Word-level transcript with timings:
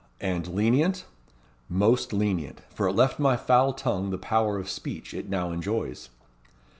"And 0.19 0.47
lenient?" 0.47 1.05
"Most 1.69 2.11
lenient. 2.11 2.61
For 2.73 2.87
it 2.87 2.93
left 2.93 3.19
my 3.19 3.37
foul 3.37 3.71
tongue 3.71 4.09
the 4.09 4.17
power 4.17 4.57
of 4.57 4.67
speech 4.67 5.13
it 5.13 5.29
now 5.29 5.51
enjoys." 5.51 6.09